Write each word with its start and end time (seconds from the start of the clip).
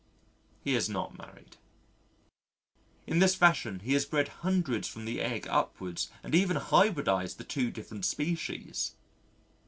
He 0.63 0.73
is 0.75 0.89
not 0.89 1.15
married. 1.15 1.57
In 3.05 3.19
this 3.19 3.35
fashion, 3.35 3.81
he 3.81 3.93
has 3.93 4.03
bred 4.03 4.29
hundreds 4.39 4.87
from 4.87 5.05
the 5.05 5.21
egg 5.21 5.45
upwards 5.47 6.09
and 6.23 6.33
even 6.33 6.57
hybridised 6.57 7.37
the 7.37 7.43
two 7.43 7.69
different 7.69 8.05
species! 8.05 8.95